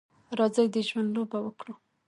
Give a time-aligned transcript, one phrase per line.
[0.37, 1.73] راځئ د ژوند لوبه وکړو.